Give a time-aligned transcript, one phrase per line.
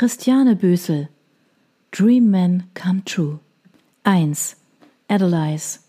[0.00, 1.10] Christiane Bösel
[1.90, 3.38] Dream Man Come True
[4.04, 4.56] 1.
[5.08, 5.80] Adelize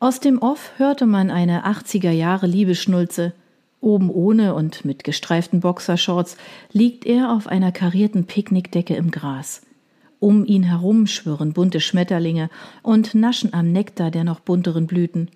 [0.00, 3.34] Aus dem Off hörte man eine 80er Jahre Liebeschnulze.
[3.82, 6.38] Oben ohne und mit gestreiften Boxershorts
[6.72, 9.60] liegt er auf einer karierten Picknickdecke im Gras.
[10.18, 12.48] Um ihn herum schwirren bunte Schmetterlinge
[12.82, 15.30] und naschen am Nektar der noch bunteren Blüten.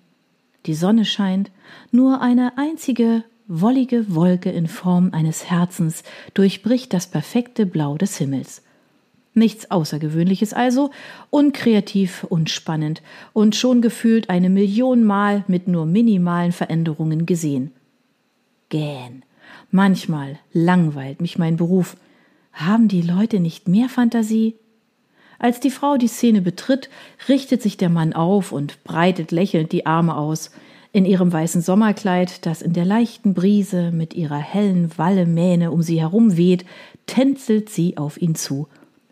[0.65, 1.51] Die Sonne scheint,
[1.91, 3.23] nur eine einzige
[3.53, 8.63] wollige Wolke in Form eines Herzens durchbricht das perfekte Blau des Himmels.
[9.33, 10.89] Nichts Außergewöhnliches also,
[11.29, 13.01] unkreativ, unspannend
[13.33, 17.71] und schon gefühlt eine Million Mal mit nur minimalen Veränderungen gesehen.
[18.69, 19.23] Gähn.
[19.69, 21.97] Manchmal langweilt mich mein Beruf.
[22.53, 24.55] Haben die Leute nicht mehr Fantasie?
[25.39, 26.89] Als die Frau die Szene betritt,
[27.27, 30.51] richtet sich der Mann auf und breitet lächelnd die Arme aus.
[30.93, 36.01] In ihrem weißen Sommerkleid, das in der leichten Brise mit ihrer hellen Wallemähne um sie
[36.01, 36.65] herum weht,
[37.05, 38.67] tänzelt sie auf ihn zu.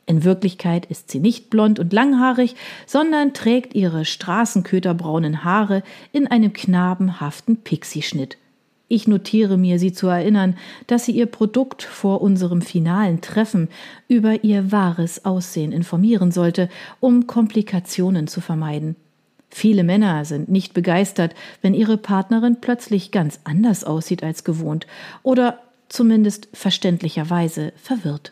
[0.05, 2.55] In Wirklichkeit ist sie nicht blond und langhaarig,
[2.85, 8.37] sondern trägt ihre straßenköterbraunen Haare in einem knabenhaften Pixieschnitt.
[8.89, 13.69] Ich notiere mir, sie zu erinnern, dass sie ihr Produkt vor unserem finalen Treffen
[14.07, 18.95] über ihr wahres Aussehen informieren sollte, um Komplikationen zu vermeiden.
[19.49, 24.85] Viele Männer sind nicht begeistert, wenn ihre Partnerin plötzlich ganz anders aussieht als gewohnt
[25.23, 28.31] oder zumindest verständlicherweise verwirrt.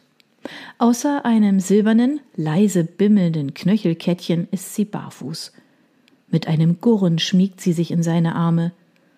[0.77, 5.51] Außer einem silbernen, leise bimmelnden Knöchelkettchen ist sie barfuß.
[6.29, 8.71] Mit einem Gurren schmiegt sie sich in seine Arme.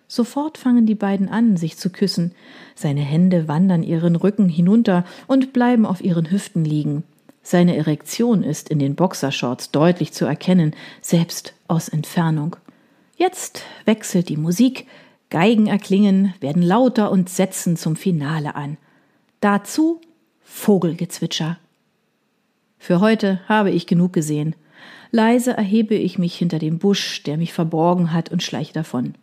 [0.08, 2.32] Sofort fangen die beiden an, sich zu küssen.
[2.74, 7.04] Seine Hände wandern ihren Rücken hinunter und bleiben auf ihren Hüften liegen.
[7.42, 12.56] Seine Erektion ist in den Boxershorts deutlich zu erkennen, selbst aus Entfernung.
[13.16, 14.86] Jetzt wechselt die Musik,
[15.30, 18.76] Geigen erklingen, werden lauter und setzen zum Finale an.
[19.40, 20.00] Dazu
[20.42, 21.58] Vogelgezwitscher.
[22.78, 24.56] Für heute habe ich genug gesehen.
[25.12, 29.14] Leise erhebe ich mich hinter dem Busch, der mich verborgen hat, und schleiche davon.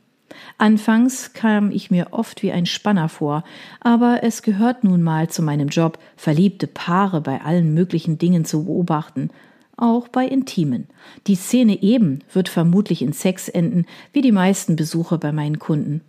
[0.58, 3.44] Anfangs kam ich mir oft wie ein Spanner vor,
[3.80, 8.66] aber es gehört nun mal zu meinem Job, verliebte Paare bei allen möglichen Dingen zu
[8.66, 9.30] beobachten,
[9.78, 10.88] auch bei Intimen.
[11.28, 16.02] Die Szene eben wird vermutlich in Sex enden, wie die meisten Besucher bei meinen Kunden.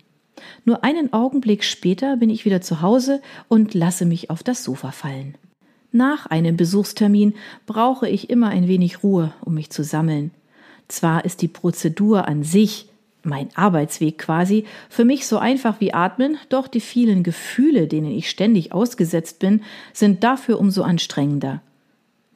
[0.65, 4.91] Nur einen Augenblick später bin ich wieder zu Hause und lasse mich auf das Sofa
[4.91, 5.35] fallen.
[5.91, 7.33] Nach einem Besuchstermin
[7.65, 10.31] brauche ich immer ein wenig Ruhe, um mich zu sammeln.
[10.87, 12.89] Zwar ist die Prozedur an sich
[13.23, 18.29] mein Arbeitsweg quasi, für mich so einfach wie atmen, doch die vielen Gefühle, denen ich
[18.29, 19.61] ständig ausgesetzt bin,
[19.93, 21.61] sind dafür umso anstrengender.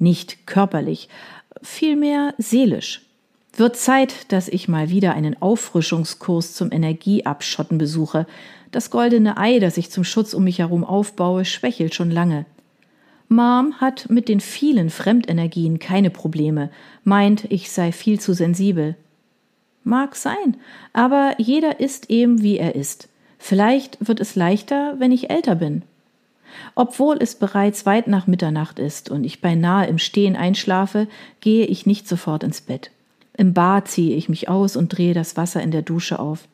[0.04, 1.08] Nicht körperlich,
[1.62, 3.04] vielmehr seelisch.
[3.56, 8.28] Wird Zeit, dass ich mal wieder einen Auffrischungskurs zum Energieabschotten besuche.
[8.72, 12.46] Das goldene Ei, das ich zum Schutz um mich herum aufbaue, schwächelt schon lange.
[13.30, 16.70] Mom hat mit den vielen Fremdenergien keine Probleme,
[17.06, 18.98] meint, ich sei viel zu sensibel.
[19.86, 20.58] Mag sein,
[20.92, 23.08] aber jeder ist eben wie er ist.
[23.38, 25.84] Vielleicht wird es leichter, wenn ich älter bin.
[26.76, 31.08] Obwohl es bereits weit nach Mitternacht ist und ich beinahe im Stehen einschlafe,
[31.42, 32.92] gehe ich nicht sofort ins Bett.
[33.36, 36.48] Im Bad ziehe ich mich aus und drehe das Wasser in der Dusche auf.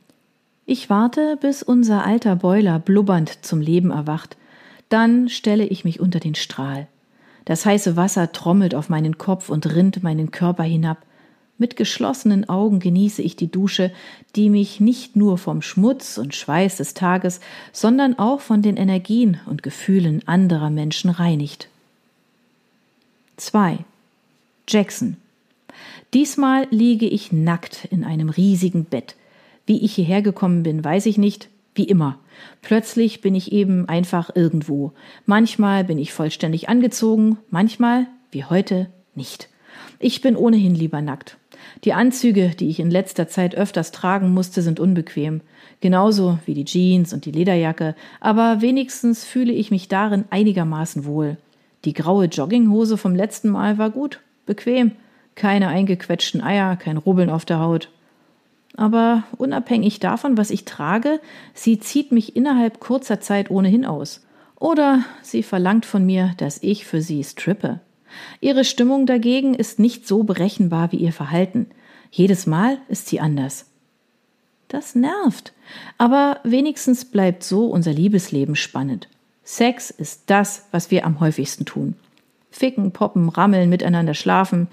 [0.66, 4.38] Ich warte, bis unser alter Boiler blubbernd zum Leben erwacht.
[4.88, 6.88] Dann stelle ich mich unter den Strahl.
[7.46, 11.00] Das heiße Wasser trommelt auf meinen Kopf und rinnt meinen Körper hinab.
[11.60, 13.92] Mit geschlossenen Augen genieße ich die Dusche,
[14.38, 17.42] die mich nicht nur vom Schmutz und Schweiß des Tages,
[17.74, 21.68] sondern auch von den Energien und Gefühlen anderer Menschen reinigt.
[23.36, 23.80] 2.
[24.70, 25.18] Jackson.
[26.14, 29.18] Diesmal liege ich nackt in einem riesigen Bett.
[29.66, 32.20] Wie ich hierher gekommen bin, weiß ich nicht, wie immer.
[32.62, 34.94] Plötzlich bin ich eben einfach irgendwo.
[35.26, 39.50] Manchmal bin ich vollständig angezogen, manchmal, wie heute, nicht.
[40.00, 41.38] Ich bin ohnehin lieber nackt.
[41.84, 45.42] Die Anzüge, die ich in letzter Zeit öfters tragen musste, sind unbequem.
[45.82, 51.38] Genauso wie die Jeans und die Lederjacke, aber wenigstens fühle ich mich darin einigermaßen wohl.
[51.86, 54.92] Die graue Jogginghose vom letzten Mal war gut, bequem,
[55.36, 57.90] keine eingequetschten Eier, kein Rubbeln auf der Haut.
[58.76, 61.20] Aber unabhängig davon, was ich trage,
[61.54, 64.26] sie zieht mich innerhalb kurzer Zeit ohnehin aus.
[64.56, 67.80] Oder sie verlangt von mir, dass ich für sie strippe.
[68.42, 71.68] Ihre Stimmung dagegen ist nicht so berechenbar wie ihr Verhalten.
[72.12, 73.66] Jedes Mal ist sie anders.
[74.68, 75.54] Das nervt.
[75.98, 79.08] Aber wenigstens bleibt so unser Liebesleben spannend.
[79.44, 81.96] Sex ist das, was wir am häufigsten tun.
[82.52, 84.68] Ficken, poppen, rammeln, miteinander schlafen.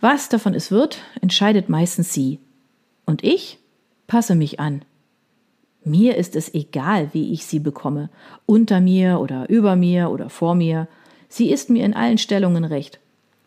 [0.00, 2.38] Was davon es wird, entscheidet meistens sie.
[3.06, 3.58] Und ich
[4.06, 4.82] passe mich an.
[5.84, 8.08] Mir ist es egal, wie ich sie bekomme.
[8.46, 10.88] Unter mir oder über mir oder vor mir.
[11.28, 12.98] Sie ist mir in allen Stellungen recht.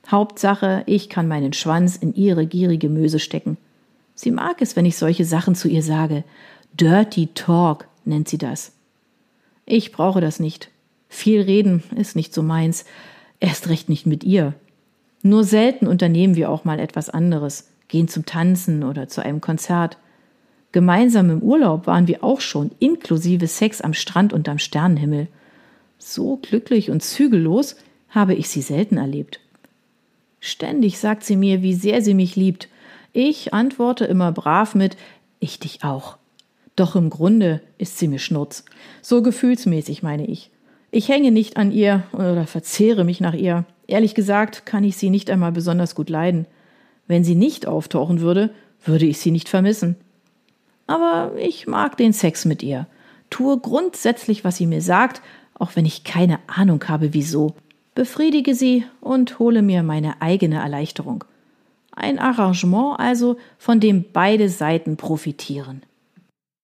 [0.09, 3.57] Hauptsache, ich kann meinen Schwanz in ihre gierige Möse stecken.
[4.15, 6.23] Sie mag es, wenn ich solche Sachen zu ihr sage.
[6.73, 8.71] Dirty Talk nennt sie das.
[9.65, 10.69] Ich brauche das nicht.
[11.09, 12.85] Viel reden ist nicht so meins.
[13.39, 14.53] Erst recht nicht mit ihr.
[15.23, 19.97] Nur selten unternehmen wir auch mal etwas anderes, gehen zum Tanzen oder zu einem Konzert.
[20.71, 25.27] Gemeinsam im Urlaub waren wir auch schon, inklusive Sex am Strand und am Sternenhimmel.
[25.97, 27.75] So glücklich und zügellos
[28.09, 29.39] habe ich sie selten erlebt.
[30.39, 32.69] Ständig sagt sie mir, wie sehr sie mich liebt.
[33.13, 34.97] Ich antworte immer brav mit
[35.39, 36.17] Ich dich auch.
[36.75, 38.63] Doch im Grunde ist sie mir Schnurz.
[39.01, 40.51] So gefühlsmäßig meine ich.
[40.91, 43.65] Ich hänge nicht an ihr oder verzehre mich nach ihr.
[43.87, 46.45] Ehrlich gesagt kann ich sie nicht einmal besonders gut leiden.
[47.07, 48.51] Wenn sie nicht auftauchen würde,
[48.85, 49.95] würde ich sie nicht vermissen.
[50.85, 52.87] Aber ich mag den Sex mit ihr,
[53.29, 55.21] tue grundsätzlich, was sie mir sagt,
[55.59, 57.55] auch wenn ich keine Ahnung habe, wieso,
[57.95, 61.23] befriedige sie und hole mir meine eigene Erleichterung.
[61.91, 65.81] Ein Arrangement also, von dem beide Seiten profitieren.